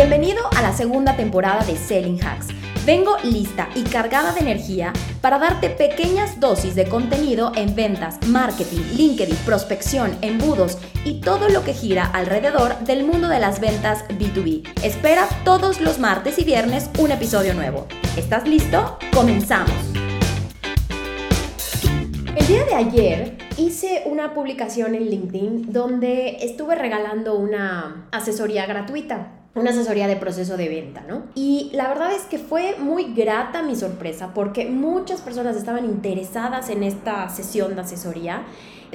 [0.00, 2.46] Bienvenido a la segunda temporada de Selling Hacks.
[2.86, 8.80] Vengo lista y cargada de energía para darte pequeñas dosis de contenido en ventas, marketing,
[8.96, 14.66] LinkedIn, prospección, embudos y todo lo que gira alrededor del mundo de las ventas B2B.
[14.82, 17.86] Espera todos los martes y viernes un episodio nuevo.
[18.16, 18.96] ¿Estás listo?
[19.12, 19.74] Comenzamos.
[22.34, 29.36] El día de ayer hice una publicación en LinkedIn donde estuve regalando una asesoría gratuita
[29.54, 31.24] una asesoría de proceso de venta, ¿no?
[31.34, 36.70] Y la verdad es que fue muy grata mi sorpresa porque muchas personas estaban interesadas
[36.70, 38.44] en esta sesión de asesoría.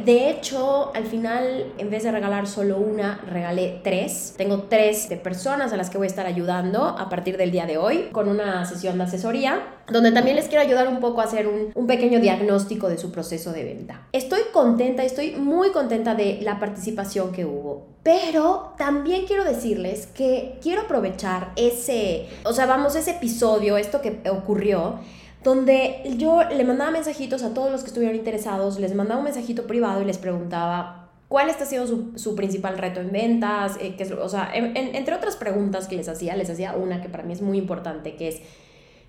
[0.04, 4.34] De hecho, al final, en vez de regalar solo una, regalé tres.
[4.38, 7.66] Tengo tres de personas a las que voy a estar ayudando a partir del día
[7.66, 11.26] de hoy con una sesión de asesoría, donde también les quiero ayudar un poco a
[11.26, 14.08] hacer un, un pequeño diagnóstico de su proceso de venta.
[14.12, 17.95] Estoy contenta, estoy muy contenta de la participación que hubo.
[18.06, 24.22] Pero también quiero decirles que quiero aprovechar ese, o sea, vamos, ese episodio, esto que
[24.30, 25.00] ocurrió,
[25.44, 29.66] donde yo le mandaba mensajitos a todos los que estuvieran interesados, les mandaba un mensajito
[29.66, 34.12] privado y les preguntaba cuál está siendo su, su principal reto en ventas, eh, es,
[34.12, 37.42] o sea, entre otras preguntas que les hacía, les hacía una que para mí es
[37.42, 38.42] muy importante, que es,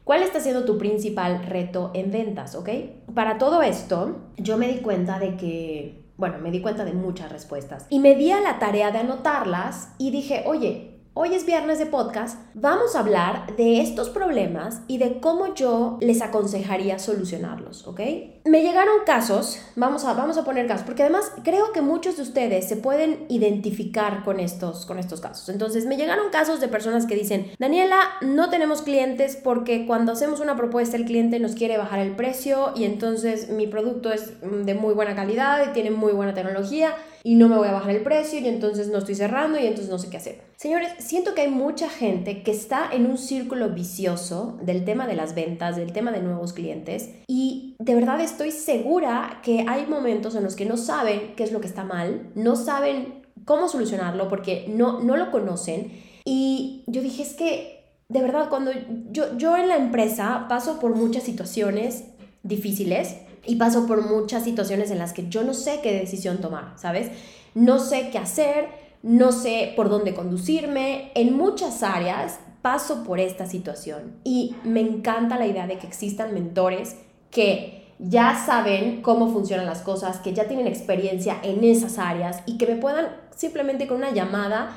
[0.05, 2.55] ¿cuál está siendo tu principal reto en ventas?
[2.55, 2.71] ¿Ok?
[3.13, 7.31] Para todo esto, yo me di cuenta de que bueno, me di cuenta de muchas
[7.31, 7.87] respuestas.
[7.91, 11.87] Y me di a la tarea de anotarlas y dije, oye, Hoy es viernes de
[11.87, 18.01] podcast, vamos a hablar de estos problemas y de cómo yo les aconsejaría solucionarlos, ¿ok?
[18.47, 22.23] Me llegaron casos, vamos a, vamos a poner casos, porque además creo que muchos de
[22.23, 25.49] ustedes se pueden identificar con estos, con estos casos.
[25.49, 30.39] Entonces, me llegaron casos de personas que dicen, Daniela, no tenemos clientes porque cuando hacemos
[30.39, 34.75] una propuesta el cliente nos quiere bajar el precio y entonces mi producto es de
[34.75, 36.95] muy buena calidad y tiene muy buena tecnología
[37.27, 39.91] y no me voy a bajar el precio y entonces no estoy cerrando y entonces
[39.91, 40.43] no sé qué hacer.
[40.57, 45.17] Señores, siento que hay mucha gente que está en un círculo vicioso del tema de
[45.17, 50.35] las ventas, del tema de nuevos clientes y de verdad estoy segura que hay momentos
[50.35, 54.29] en los que no saben qué es lo que está mal, no saben cómo solucionarlo
[54.29, 58.73] porque no, no lo conocen y yo dije es que de verdad cuando
[59.11, 62.05] yo, yo en la empresa paso por muchas situaciones
[62.43, 63.17] difíciles
[63.47, 67.11] y paso por muchas situaciones en las que yo no sé qué decisión tomar, ¿sabes?
[67.55, 68.69] No sé qué hacer,
[69.03, 71.13] no sé por dónde conducirme.
[71.15, 76.35] En muchas áreas paso por esta situación y me encanta la idea de que existan
[76.35, 76.97] mentores
[77.31, 82.59] que ya saben cómo funcionan las cosas, que ya tienen experiencia en esas áreas y
[82.59, 84.71] que me puedan simplemente con una llamada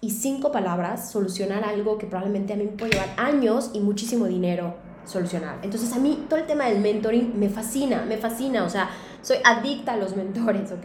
[0.00, 4.26] y cinco palabras solucionar algo que probablemente a mí me puede llevar años y muchísimo
[4.26, 5.58] dinero solucionar.
[5.62, 8.90] Entonces a mí todo el tema del mentoring me fascina, me fascina, o sea,
[9.22, 10.84] soy adicta a los mentores, ¿ok?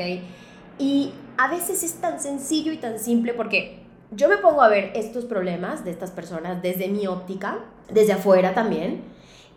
[0.80, 3.81] Y a veces es tan sencillo y tan simple porque
[4.12, 7.59] yo me pongo a ver estos problemas de estas personas desde mi óptica,
[7.91, 9.03] desde afuera también,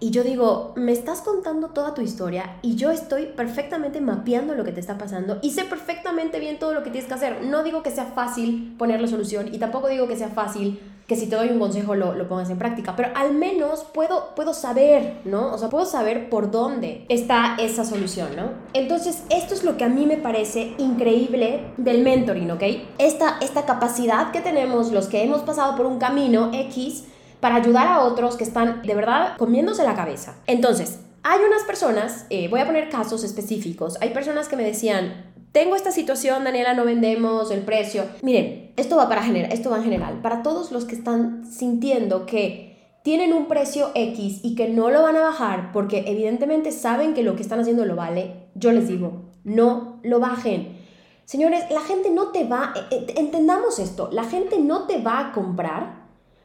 [0.04, 4.62] y yo digo, me estás contando toda tu historia y yo estoy perfectamente mapeando lo
[4.62, 7.42] que te está pasando y sé perfectamente bien todo lo que tienes que hacer.
[7.44, 11.16] No digo que sea fácil poner la solución y tampoco digo que sea fácil que
[11.16, 14.52] si te doy un consejo lo, lo, pongas en práctica, pero al menos puedo, puedo
[14.52, 15.54] saber, ¿no?
[15.54, 18.50] O sea, puedo saber por dónde está esa solución, ¿no?
[18.74, 22.62] Entonces, esto es lo que a mí me parece increíble del mentoring, ¿ok?
[22.98, 27.04] Esta, esta capacidad que tenemos los que hemos pasado por un camino X
[27.44, 30.36] para ayudar a otros que están de verdad comiéndose la cabeza.
[30.46, 35.30] Entonces, hay unas personas, eh, voy a poner casos específicos, hay personas que me decían,
[35.52, 38.06] tengo esta situación, Daniela, no vendemos el precio.
[38.22, 42.24] Miren, esto va para general, esto va en general, para todos los que están sintiendo
[42.24, 47.12] que tienen un precio X y que no lo van a bajar porque evidentemente saben
[47.12, 50.78] que lo que están haciendo lo vale, yo les digo, no lo bajen.
[51.26, 55.18] Señores, la gente no te va, eh, eh, entendamos esto, la gente no te va
[55.18, 56.03] a comprar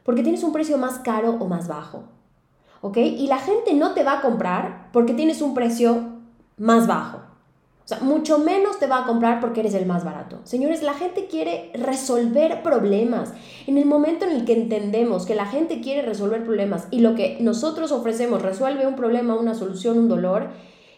[0.10, 2.06] porque tienes un precio más caro o más bajo.
[2.82, 2.98] ¿Ok?
[2.98, 6.02] Y la gente no te va a comprar porque tienes un precio
[6.58, 7.18] más bajo.
[7.18, 10.40] O sea, mucho menos te va a comprar porque eres el más barato.
[10.46, 13.34] Señores, la gente quiere resolver problemas.
[13.68, 17.14] En el momento en el que entendemos que la gente quiere resolver problemas y lo
[17.14, 20.50] que nosotros ofrecemos resuelve un problema, una solución, un dolor,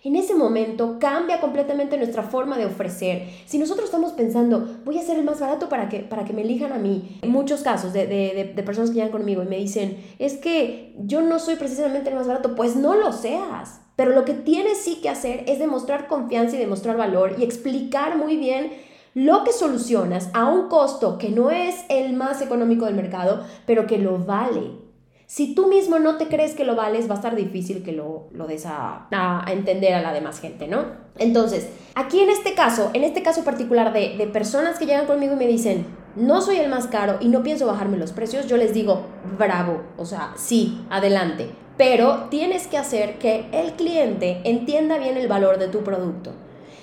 [0.03, 3.27] en ese momento cambia completamente nuestra forma de ofrecer.
[3.45, 6.41] Si nosotros estamos pensando, voy a ser el más barato para que, para que me
[6.41, 9.57] elijan a mí, en muchos casos de, de, de personas que llegan conmigo y me
[9.57, 13.81] dicen, es que yo no soy precisamente el más barato, pues no lo seas.
[13.95, 18.17] Pero lo que tienes sí que hacer es demostrar confianza y demostrar valor y explicar
[18.17, 18.71] muy bien
[19.13, 23.85] lo que solucionas a un costo que no es el más económico del mercado, pero
[23.85, 24.90] que lo vale.
[25.31, 28.27] Si tú mismo no te crees que lo vales, va a estar difícil que lo,
[28.33, 30.83] lo des a, a, entender a la demás gente, ¿no?
[31.17, 35.35] Entonces, aquí en este caso, en este caso particular de, de personas que llegan conmigo
[35.35, 35.85] y me dicen,
[36.17, 39.05] no soy el más caro y no pienso bajarme los precios, yo les digo,
[39.39, 41.49] bravo, o sea, sí, adelante.
[41.77, 46.33] Pero tienes que hacer que el cliente entienda bien el valor de tu producto.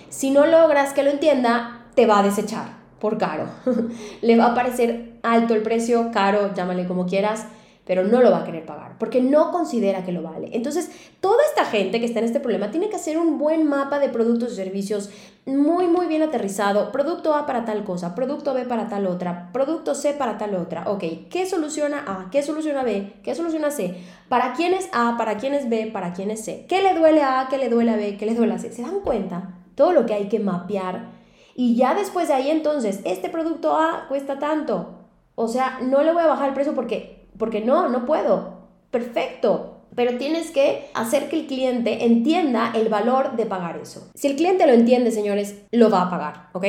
[0.08, 3.44] Si no logras que lo entienda, te va a desechar por caro.
[4.22, 7.44] Le va a parecer alto el precio, caro, llámale como quieras
[7.88, 10.50] pero no lo va a querer pagar porque no considera que lo vale.
[10.52, 10.90] Entonces,
[11.20, 14.10] toda esta gente que está en este problema tiene que hacer un buen mapa de
[14.10, 15.08] productos y servicios
[15.46, 16.92] muy, muy bien aterrizado.
[16.92, 20.84] Producto A para tal cosa, producto B para tal otra, producto C para tal otra.
[20.90, 22.28] Ok, ¿qué soluciona A?
[22.30, 23.14] ¿Qué soluciona B?
[23.22, 23.96] ¿Qué soluciona C?
[24.28, 25.16] ¿Para quién es A?
[25.16, 25.88] ¿Para quién es B?
[25.90, 26.66] ¿Para quién es C?
[26.68, 27.48] ¿Qué le duele a A?
[27.48, 28.18] ¿Qué le duele a B?
[28.18, 28.70] ¿Qué le duele a C?
[28.70, 29.54] ¿Se dan cuenta?
[29.74, 31.06] Todo lo que hay que mapear.
[31.54, 34.98] Y ya después de ahí entonces, este producto A cuesta tanto.
[35.34, 38.58] O sea, no le voy a bajar el precio porque porque no, no puedo.
[38.90, 39.74] Perfecto.
[39.94, 44.08] Pero tienes que hacer que el cliente entienda el valor de pagar eso.
[44.14, 46.64] Si el cliente lo entiende, señores, lo va a pagar, ¿ok?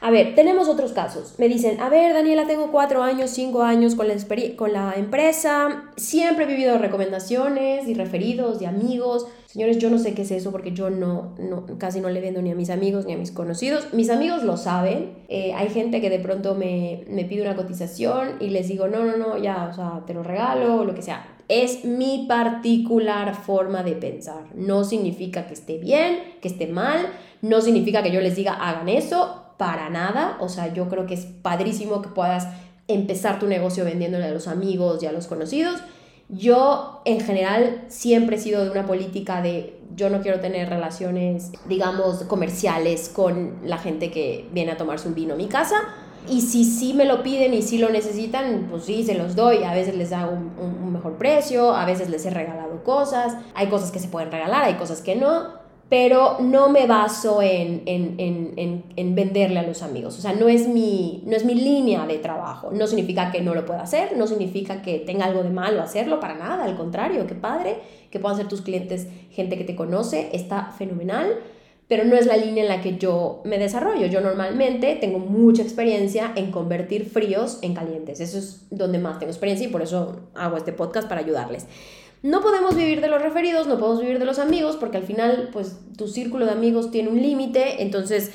[0.00, 1.34] A ver, tenemos otros casos.
[1.38, 5.84] Me dicen, a ver, Daniela, tengo cuatro años, cinco años con la, empresa.
[5.96, 9.26] Siempre he vivido recomendaciones y referidos de amigos.
[9.52, 12.40] Señores, yo no sé qué es eso porque yo no, no casi no le vendo
[12.40, 13.92] ni a mis amigos ni a mis conocidos.
[13.92, 15.12] Mis amigos lo saben.
[15.28, 19.04] Eh, hay gente que de pronto me, me pide una cotización y les digo, no,
[19.04, 23.34] no, no, ya, o sea, te lo regalo o lo que sea es mi particular
[23.34, 24.44] forma de pensar.
[24.54, 27.08] No significa que esté bien, que esté mal,
[27.42, 30.38] no significa que yo les diga hagan eso, para nada.
[30.40, 32.48] O sea, yo creo que es padrísimo que puedas
[32.88, 35.82] empezar tu negocio vendiéndole a los amigos y a los conocidos.
[36.32, 41.52] Yo en general siempre he sido de una política de yo no quiero tener relaciones,
[41.68, 45.76] digamos, comerciales con la gente que viene a tomarse un vino a mi casa
[46.28, 49.64] y si sí me lo piden y si lo necesitan, pues sí, se los doy.
[49.64, 53.36] A veces les hago un, mejor precio, a veces les he regalado cosas.
[53.54, 55.61] Hay cosas que se pueden regalar, hay cosas que no.
[55.88, 60.18] Pero no me baso en, en, en, en, venderle a los amigos.
[60.18, 62.70] O sea, no es, mi, no es mi línea de trabajo.
[62.72, 66.18] No significa que no lo pueda hacer, no significa que tenga algo de malo hacerlo,
[66.18, 66.64] para nada.
[66.64, 67.76] Al contrario, qué padre
[68.10, 71.38] que puedan ser tus clientes gente que te conoce, está fenomenal
[71.92, 74.06] pero no es la línea en la que yo me desarrollo.
[74.06, 78.18] Yo normalmente tengo mucha experiencia en convertir fríos en calientes.
[78.20, 81.66] Eso es donde más tengo experiencia y por eso hago este podcast para ayudarles.
[82.22, 85.50] No podemos vivir de los referidos, no podemos vivir de los amigos, porque al final,
[85.52, 88.30] pues, tu círculo de amigos tiene un límite, entonces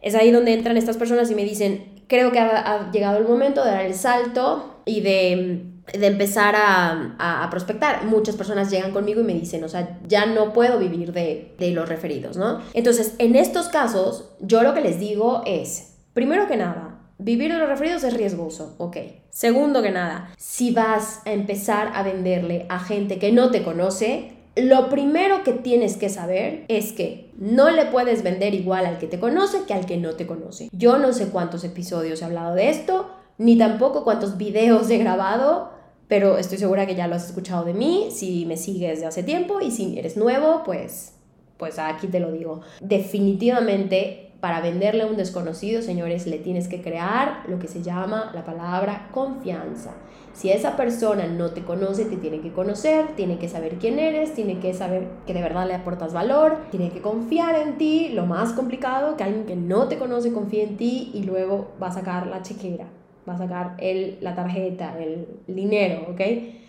[0.00, 3.64] es ahí donde entran estas personas y me dicen, creo que ha llegado el momento
[3.64, 8.04] de dar el salto y de de empezar a, prospectar.
[8.04, 11.70] Muchas personas llegan conmigo y me dicen, o sea, ya no puedo vivir de, de
[11.72, 12.60] los referidos, ¿no?
[12.72, 17.58] Entonces, en estos casos, yo lo que les digo es, primero que nada, Vivir de
[17.58, 18.96] los referidos es riesgoso, ok.
[19.30, 24.32] Segundo que nada, si vas a empezar a venderle a gente que no te conoce,
[24.56, 29.06] lo primero que tienes que saber es que no le puedes vender igual al que
[29.06, 30.68] te conoce que al que no te conoce.
[30.72, 35.70] Yo no sé cuántos episodios he hablado de esto, ni tampoco cuántos videos he grabado,
[36.08, 39.22] pero estoy segura que ya lo has escuchado de mí, si me sigues de hace
[39.22, 41.14] tiempo y si eres nuevo, pues,
[41.56, 42.60] pues aquí te lo digo.
[42.80, 48.32] Definitivamente para venderle a un desconocido, señores, le tienes que crear lo que se llama
[48.34, 49.92] la palabra confianza.
[50.32, 54.34] Si esa persona no te conoce, te tiene que conocer, tiene que saber quién eres,
[54.34, 58.08] tiene que saber que de verdad le aportas valor, tiene que confiar en ti.
[58.08, 61.86] Lo más complicado, que alguien que no te conoce confíe en ti y luego va
[61.86, 62.88] a sacar la chequera
[63.28, 66.20] va a sacar el, la tarjeta, el dinero, ¿ok?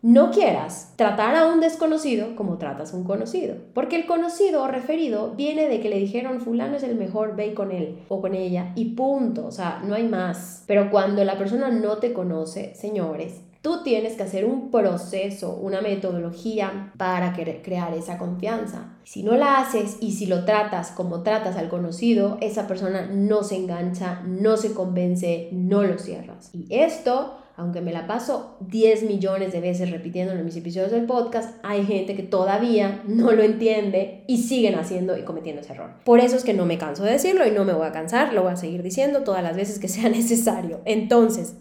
[0.02, 4.68] No quieras tratar a un desconocido como tratas a un conocido, porque el conocido o
[4.68, 8.36] referido viene de que le dijeron fulano es el mejor, ve con él o con
[8.36, 10.64] ella y punto, o sea, no hay más.
[10.68, 15.80] Pero cuando la persona no te conoce, señores, Tú tienes que hacer un proceso, una
[15.80, 18.98] metodología para crear esa confianza.
[19.06, 23.42] Si no la haces y si lo tratas como tratas al conocido, esa persona no
[23.44, 26.50] se engancha, no se convence, no lo cierras.
[26.54, 31.06] Y esto aunque me la paso 10 millones de veces repitiendo en mis episodios del
[31.06, 35.92] podcast, hay gente que todavía no lo entiende y siguen haciendo y cometiendo ese error.
[36.04, 38.34] Por eso es que no me canso de decirlo y no me voy a cansar,
[38.34, 40.82] lo voy a seguir diciendo todas las veces que sea necesario.
[40.86, 41.56] Entonces,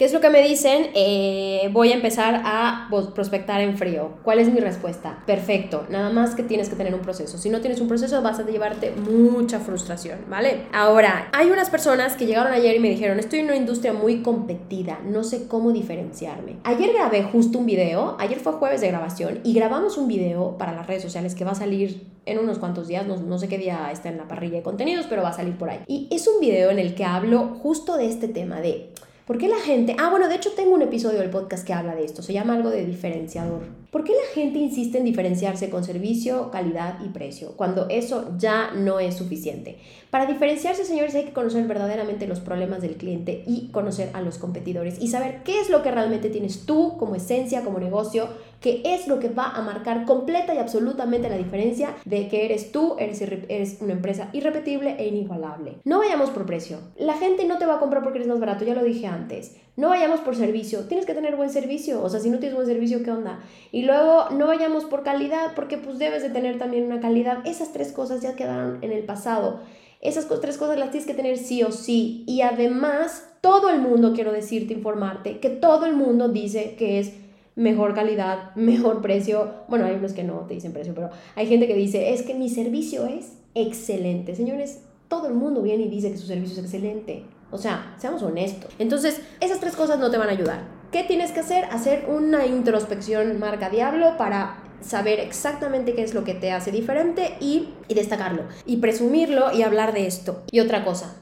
[0.00, 0.86] ¿Qué es lo que me dicen?
[0.94, 4.12] Eh, voy a empezar a prospectar en frío.
[4.22, 5.22] ¿Cuál es mi respuesta?
[5.26, 7.36] Perfecto, nada más que tienes que tener un proceso.
[7.36, 10.62] Si no tienes un proceso vas a llevarte mucha frustración, ¿vale?
[10.72, 14.22] Ahora, hay unas personas que llegaron ayer y me dijeron, estoy en una industria muy
[14.22, 16.56] competida, no sé cómo diferenciarme.
[16.64, 20.72] Ayer grabé justo un video, ayer fue jueves de grabación y grabamos un video para
[20.72, 23.58] las redes sociales que va a salir en unos cuantos días, no, no sé qué
[23.58, 25.80] día está en la parrilla de contenidos, pero va a salir por ahí.
[25.86, 28.94] Y es un video en el que hablo justo de este tema de
[29.30, 29.94] ¿Por qué la gente...
[29.96, 32.56] Ah, bueno, de hecho tengo un episodio del podcast que habla de esto, se llama
[32.56, 33.60] algo de diferenciador.
[33.92, 38.72] ¿Por qué la gente insiste en diferenciarse con servicio, calidad y precio cuando eso ya
[38.72, 39.78] no es suficiente?
[40.10, 44.36] Para diferenciarse, señores, hay que conocer verdaderamente los problemas del cliente y conocer a los
[44.36, 48.82] competidores y saber qué es lo que realmente tienes tú como esencia, como negocio, qué
[48.84, 52.96] es lo que va a marcar completa y absolutamente la diferencia de que eres tú,
[52.98, 55.78] eres, eres una empresa irrepetible e inigualable.
[55.84, 56.78] No vayamos por precio.
[56.96, 59.56] La gente no te va a comprar porque eres más barato, ya lo dije antes.
[59.76, 62.66] No vayamos por servicio, tienes que tener buen servicio, o sea, si no tienes buen
[62.66, 63.40] servicio, ¿qué onda?
[63.72, 67.38] Y luego no vayamos por calidad, porque pues debes de tener también una calidad.
[67.46, 69.60] Esas tres cosas ya quedaron en el pasado.
[70.02, 72.24] Esas tres cosas las tienes que tener sí o sí.
[72.26, 77.12] Y además, todo el mundo, quiero decirte, informarte, que todo el mundo dice que es
[77.60, 79.52] mejor calidad, mejor precio.
[79.68, 82.34] Bueno, hay unos que no te dicen precio, pero hay gente que dice, es que
[82.34, 84.34] mi servicio es excelente.
[84.34, 87.24] Señores, todo el mundo viene y dice que su servicio es excelente.
[87.50, 88.72] O sea, seamos honestos.
[88.78, 90.68] Entonces, esas tres cosas no te van a ayudar.
[90.90, 91.64] ¿Qué tienes que hacer?
[91.64, 97.34] Hacer una introspección marca diablo para saber exactamente qué es lo que te hace diferente
[97.40, 98.44] y, y destacarlo.
[98.64, 100.44] Y presumirlo y hablar de esto.
[100.50, 101.20] Y otra cosa,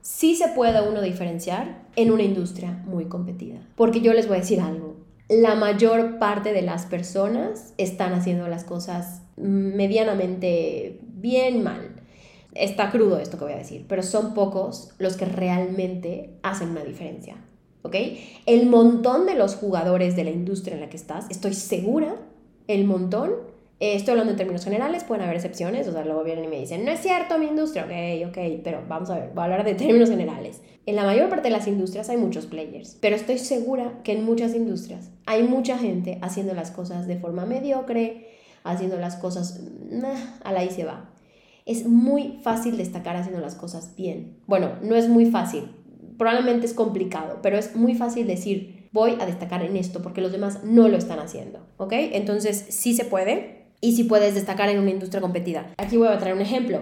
[0.00, 3.58] sí se puede uno diferenciar en una industria muy competida.
[3.74, 5.01] Porque yo les voy a decir algo.
[5.28, 12.02] La mayor parte de las personas están haciendo las cosas medianamente bien mal
[12.54, 16.84] está crudo esto que voy a decir, pero son pocos los que realmente hacen una
[16.84, 17.36] diferencia.
[17.82, 17.96] ¿Ok?
[18.46, 22.14] El montón de los jugadores de la industria en la que estás, estoy segura,
[22.68, 23.32] el montón,
[23.80, 26.60] eh, estoy hablando en términos generales, pueden haber excepciones, o sea, luego vienen y me
[26.60, 29.64] dicen, no es cierto mi industria, ok, ok, pero vamos a ver, voy a hablar
[29.64, 30.62] de términos generales.
[30.84, 34.24] En la mayor parte de las industrias hay muchos players, pero estoy segura que en
[34.24, 38.28] muchas industrias hay mucha gente haciendo las cosas de forma mediocre,
[38.64, 39.60] haciendo las cosas,
[40.42, 41.12] a la y se va
[41.66, 44.38] es muy fácil destacar haciendo las cosas bien.
[44.46, 45.70] Bueno, no es muy fácil,
[46.18, 50.32] probablemente es complicado, pero es muy fácil decir, voy a destacar en esto porque los
[50.32, 51.92] demás no lo están haciendo, ¿ok?
[51.92, 55.72] Entonces sí se puede y sí puedes destacar en una industria competida.
[55.78, 56.80] Aquí voy a traer un ejemplo.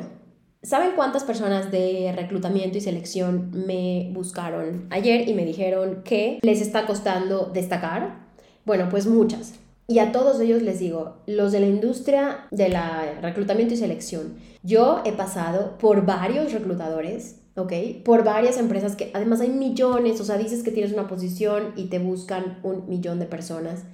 [0.62, 6.60] ¿Saben cuántas personas de reclutamiento y selección me buscaron ayer y me dijeron que les
[6.60, 8.26] está costando destacar?
[8.66, 9.54] Bueno, pues muchas.
[9.86, 14.34] Y a todos ellos les digo, los de la industria de la reclutamiento y selección,
[14.62, 17.72] yo he pasado por varios reclutadores, ¿ok?
[18.04, 21.86] Por varias empresas que además hay millones, o sea, dices que tienes una posición y
[21.86, 23.84] te buscan un millón de personas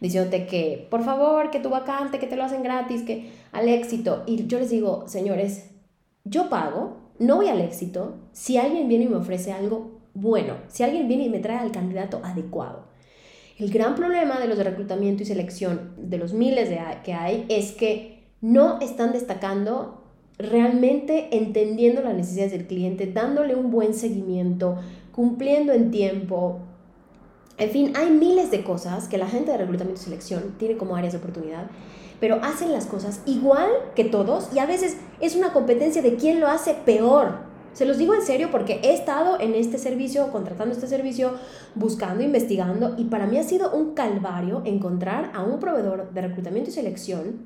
[0.00, 4.22] diciéndote que, por favor, que tu vacante, que te lo hacen gratis, que al éxito.
[4.26, 5.73] Y yo les digo, señores,
[6.24, 10.82] yo pago, no voy al éxito si alguien viene y me ofrece algo bueno, si
[10.82, 12.84] alguien viene y me trae al candidato adecuado.
[13.58, 17.46] El gran problema de los de reclutamiento y selección, de los miles de que hay,
[17.48, 20.02] es que no están destacando
[20.38, 24.78] realmente entendiendo las necesidades del cliente, dándole un buen seguimiento,
[25.12, 26.60] cumpliendo en tiempo.
[27.56, 30.96] En fin, hay miles de cosas que la gente de reclutamiento y selección tiene como
[30.96, 31.70] áreas de oportunidad,
[32.24, 36.40] pero hacen las cosas igual que todos y a veces es una competencia de quién
[36.40, 37.40] lo hace peor.
[37.74, 41.32] Se los digo en serio porque he estado en este servicio, contratando este servicio,
[41.74, 46.70] buscando, investigando y para mí ha sido un calvario encontrar a un proveedor de reclutamiento
[46.70, 47.42] y selección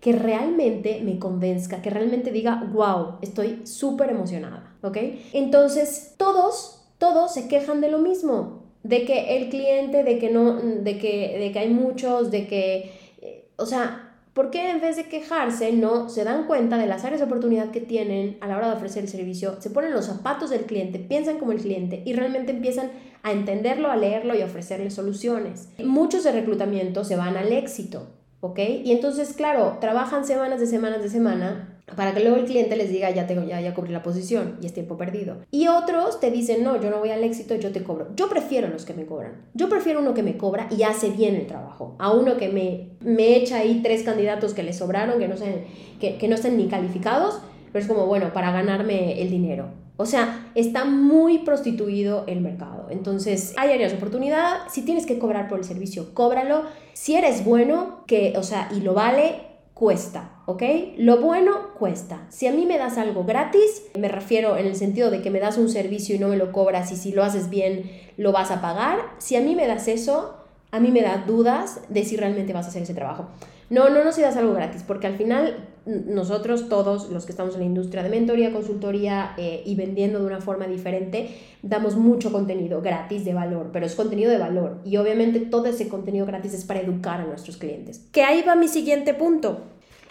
[0.00, 4.96] que realmente me convenzca, que realmente diga, wow, estoy súper emocionada, ¿ok?
[5.32, 10.54] Entonces, todos, todos se quejan de lo mismo, de que el cliente, de que no,
[10.54, 14.96] de que, de que hay muchos, de que, eh, o sea, ¿Por qué en vez
[14.96, 18.56] de quejarse no se dan cuenta de las áreas de oportunidad que tienen a la
[18.56, 22.02] hora de ofrecer el servicio, se ponen los zapatos del cliente, piensan como el cliente
[22.04, 25.68] y realmente empiezan a entenderlo, a leerlo y a ofrecerle soluciones?
[25.84, 28.06] Muchos de reclutamiento se van al éxito,
[28.40, 28.58] ¿ok?
[28.84, 32.90] Y entonces, claro, trabajan semanas de semanas de semana para que luego el cliente les
[32.90, 35.38] diga, ya tengo, ya, ya cubrí la posición y es tiempo perdido.
[35.50, 38.08] Y otros te dicen, no, yo no voy al éxito, yo te cobro.
[38.16, 39.46] Yo prefiero los que me cobran.
[39.54, 42.90] Yo prefiero uno que me cobra y hace bien el trabajo, a uno que me,
[43.00, 45.64] me echa ahí tres candidatos que le sobraron, que no, sean,
[46.00, 47.40] que, que no estén ni calificados,
[47.72, 49.68] pero es como, bueno, para ganarme el dinero.
[50.00, 52.86] O sea, está muy prostituido el mercado.
[52.88, 54.60] Entonces, hay áreas de oportunidad.
[54.70, 56.62] Si tienes que cobrar por el servicio, cóbralo.
[56.94, 59.49] Si eres bueno, que, o sea, y lo vale,
[59.80, 60.62] cuesta, ¿ok?
[60.98, 62.26] Lo bueno cuesta.
[62.28, 65.40] Si a mí me das algo gratis, me refiero en el sentido de que me
[65.40, 68.50] das un servicio y no me lo cobras y si lo haces bien lo vas
[68.50, 70.36] a pagar, si a mí me das eso,
[70.70, 73.30] a mí me da dudas de si realmente vas a hacer ese trabajo.
[73.70, 75.70] No, no nos das algo gratis, porque al final
[76.06, 80.26] nosotros todos los que estamos en la industria de mentoría, consultoría eh, y vendiendo de
[80.26, 81.30] una forma diferente,
[81.62, 85.88] damos mucho contenido gratis de valor, pero es contenido de valor y obviamente todo ese
[85.88, 88.06] contenido gratis es para educar a nuestros clientes.
[88.12, 89.62] Que ahí va mi siguiente punto.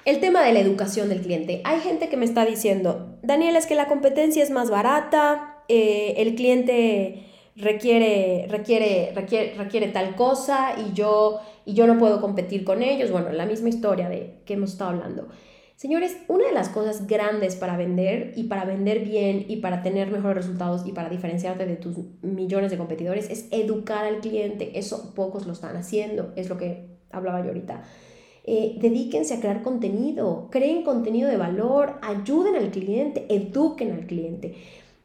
[0.06, 1.62] El tema de la educación del cliente.
[1.66, 6.16] Hay gente que me está diciendo, Daniel, es que la competencia es más barata, eh,
[6.18, 12.64] el cliente requiere, requiere, requiere, requiere tal cosa y yo y yo no puedo competir
[12.64, 13.12] con ellos.
[13.12, 15.28] Bueno, la misma historia de que hemos estado hablando.
[15.80, 20.12] Señores, una de las cosas grandes para vender y para vender bien y para tener
[20.12, 24.78] mejores resultados y para diferenciarte de tus millones de competidores es educar al cliente.
[24.78, 27.84] Eso pocos lo están haciendo, es lo que hablaba yo ahorita.
[28.44, 34.56] Eh, dedíquense a crear contenido, creen contenido de valor, ayuden al cliente, eduquen al cliente.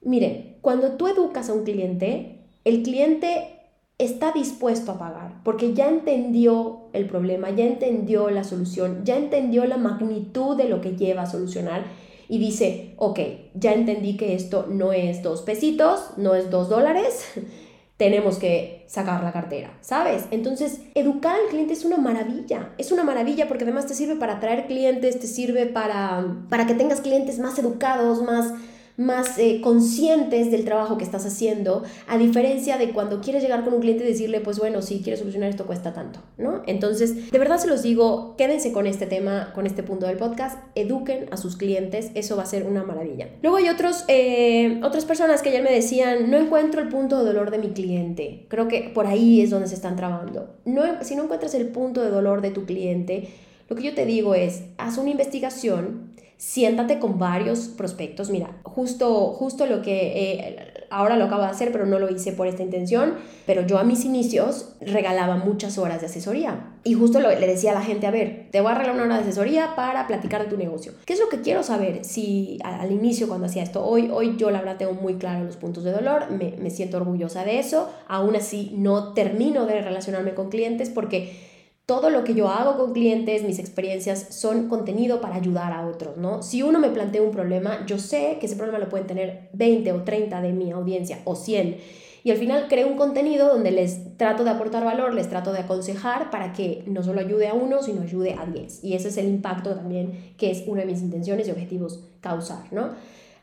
[0.03, 3.61] Miren, cuando tú educas a un cliente, el cliente
[3.99, 9.65] está dispuesto a pagar, porque ya entendió el problema, ya entendió la solución, ya entendió
[9.67, 11.85] la magnitud de lo que lleva a solucionar
[12.29, 13.21] y dice, ok,
[13.55, 17.27] ya entendí que esto no es dos pesitos, no es dos dólares,
[17.97, 20.25] tenemos que sacar la cartera, ¿sabes?
[20.31, 24.35] Entonces, educar al cliente es una maravilla, es una maravilla porque además te sirve para
[24.35, 28.53] atraer clientes, te sirve para, para que tengas clientes más educados, más
[28.97, 33.75] más eh, conscientes del trabajo que estás haciendo, a diferencia de cuando quieres llegar con
[33.75, 36.63] un cliente y decirle, pues bueno, si quieres solucionar esto cuesta tanto, ¿no?
[36.67, 40.59] Entonces, de verdad se los digo, quédense con este tema, con este punto del podcast,
[40.75, 43.29] eduquen a sus clientes, eso va a ser una maravilla.
[43.43, 47.25] Luego hay otros, eh, otras personas que ayer me decían, no encuentro el punto de
[47.25, 50.55] dolor de mi cliente, creo que por ahí es donde se están trabando.
[50.65, 53.29] No, si no encuentras el punto de dolor de tu cliente,
[53.69, 58.31] lo que yo te digo es, haz una investigación, siéntate con varios prospectos.
[58.31, 62.33] Mira, justo, justo lo que eh, ahora lo acabo de hacer, pero no lo hice
[62.33, 63.15] por esta intención,
[63.47, 66.73] pero yo a mis inicios regalaba muchas horas de asesoría.
[66.85, 69.17] Y justo le decía a la gente, a ver, te voy a regalar una hora
[69.17, 70.93] de asesoría para platicar de tu negocio.
[71.05, 73.85] ¿Qué es lo que quiero saber si al, inicio cuando hacía esto?
[73.85, 76.99] Hoy, hoy yo la verdad tengo muy claro los puntos de dolor, me, me siento
[76.99, 81.54] orgullosa de eso, aún así no termino de relacionarme con clientes porque
[81.87, 86.17] todo lo que yo hago con clientes, mis experiencias, son contenido para ayudar a otros,
[86.17, 86.43] ¿no?
[86.43, 89.93] Si uno me plantea un problema, yo sé que ese problema lo pueden tener 20
[89.93, 91.77] o 30 de mi audiencia o 100.
[92.25, 95.59] Y al final creo un contenido donde les trato de aportar valor, les trato de
[95.59, 98.83] aconsejar para que no solo ayude a uno, sino ayude a 10.
[98.83, 102.73] Y ese es el impacto también que es una de mis intenciones y objetivos causar,
[102.73, 102.93] ¿no?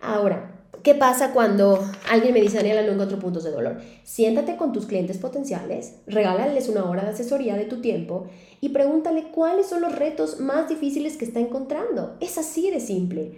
[0.02, 3.82] Ahora, ¿Qué pasa cuando alguien me dice, Daniela, no encuentro puntos de dolor?
[4.04, 8.26] Siéntate con tus clientes potenciales, regálales una hora de asesoría de tu tiempo
[8.62, 12.16] y pregúntale cuáles son los retos más difíciles que está encontrando.
[12.20, 13.34] Es así de simple.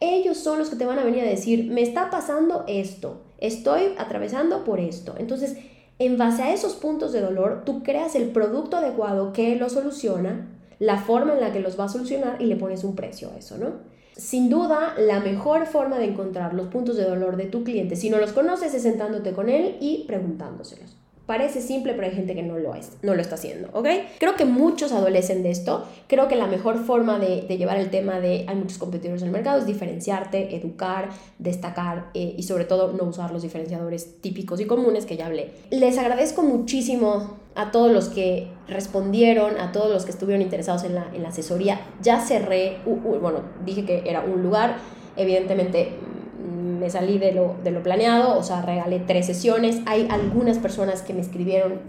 [0.00, 3.94] Ellos son los que te van a venir a decir, me está pasando esto, estoy
[3.96, 5.14] atravesando por esto.
[5.18, 5.56] Entonces,
[6.00, 10.48] en base a esos puntos de dolor, tú creas el producto adecuado que lo soluciona,
[10.80, 13.36] la forma en la que los va a solucionar y le pones un precio a
[13.36, 13.97] eso, ¿no?
[14.18, 18.10] Sin duda, la mejor forma de encontrar los puntos de dolor de tu cliente, si
[18.10, 20.97] no los conoces, es sentándote con él y preguntándoselos.
[21.28, 23.86] Parece simple, pero hay gente que no lo, es, no lo está haciendo, ¿ok?
[24.18, 25.84] Creo que muchos adolecen de esto.
[26.06, 29.32] Creo que la mejor forma de, llevar el tema de hay muchos competidores en el
[29.34, 34.64] mercado es diferenciarte, educar, destacar eh, y sobre todo no usar los diferenciadores típicos y
[34.64, 35.50] comunes que ya hablé.
[35.68, 40.94] Les agradezco muchísimo a todos los que respondieron, a todos los que estuvieron interesados en
[40.94, 41.78] la, en la asesoría.
[42.00, 44.78] Ya cerré, bueno, dije que era un lugar,
[45.14, 45.90] evidentemente
[46.78, 49.80] me salí de lo, de lo planeado, o sea, regalé tres sesiones.
[49.86, 51.80] Hay algunas personas que me escribieron,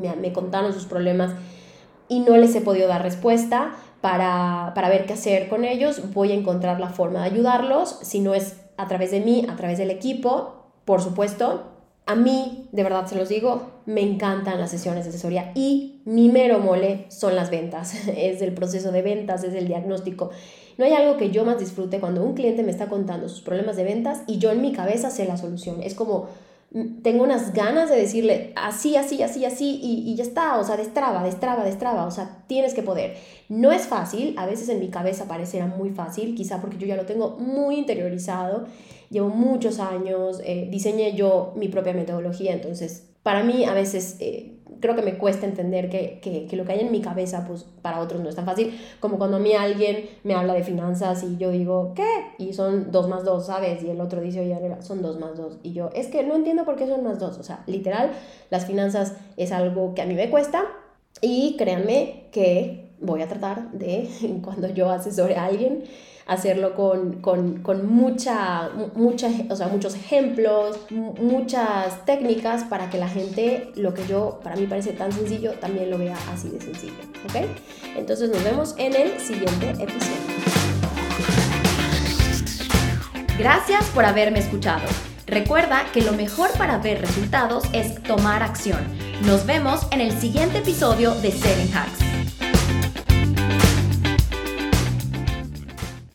[0.00, 1.32] me, me contaron sus problemas
[2.08, 6.12] y no les he podido dar respuesta para, para ver qué hacer con ellos.
[6.12, 9.56] Voy a encontrar la forma de ayudarlos, si no es a través de mí, a
[9.56, 11.77] través del equipo, por supuesto.
[12.08, 16.30] A mí, de verdad se los digo, me encantan las sesiones de asesoría y mi
[16.30, 17.92] mero mole son las ventas.
[18.16, 20.30] Es el proceso de ventas, es el diagnóstico.
[20.78, 23.76] No hay algo que yo más disfrute cuando un cliente me está contando sus problemas
[23.76, 25.82] de ventas y yo en mi cabeza sé la solución.
[25.82, 26.30] Es como,
[27.02, 30.76] tengo unas ganas de decirle así, así, así, así y, y, ya está, o sea,
[30.76, 33.16] destraba, destraba, destraba, o sea, tienes que poder.
[33.48, 36.96] No es fácil, a veces en mi cabeza parecerá muy fácil, quizá porque yo ya
[36.96, 38.66] lo tengo muy interiorizado,
[39.08, 44.16] llevo muchos años, eh, diseñé yo mi propia metodología, entonces para mí a veces...
[44.20, 47.44] Eh, creo que me cuesta entender que, que, que, lo que hay en mi cabeza,
[47.46, 50.62] pues para otros no es tan fácil, como cuando a mí alguien me habla de
[50.62, 52.08] finanzas y yo digo, ¿qué?
[52.38, 53.82] Y son dos más dos, ¿sabes?
[53.82, 55.58] Y el otro dice, oye, son dos más dos.
[55.62, 57.38] Y yo, es que no entiendo por qué son más dos.
[57.38, 58.12] O sea, literal,
[58.50, 60.64] las finanzas es algo que a mí me cuesta
[61.20, 64.08] y créanme que voy a tratar de,
[64.42, 65.84] cuando yo asesore a alguien,
[66.26, 73.08] hacerlo con, con, con mucha, mucha, o sea, muchos ejemplos, muchas técnicas para que la
[73.08, 77.00] gente, lo que yo, para mí parece tan sencillo, también lo vea así de sencillo,
[77.24, 77.46] ¿ok?
[77.96, 80.16] Entonces nos vemos en el siguiente episodio.
[83.38, 84.82] Gracias por haberme escuchado.
[85.26, 88.80] Recuerda que lo mejor para ver resultados es tomar acción.
[89.24, 92.07] Nos vemos en el siguiente episodio de Selling Hacks.